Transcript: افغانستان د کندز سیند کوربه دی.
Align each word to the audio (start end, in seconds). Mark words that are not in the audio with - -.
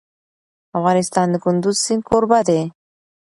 افغانستان 0.77 1.27
د 1.31 1.35
کندز 1.43 1.75
سیند 1.85 2.03
کوربه 2.09 2.39
دی. 2.47 2.61